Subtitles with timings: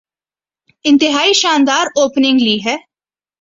[0.85, 2.75] انتہائی شاندار اوپننگ لی ہے۔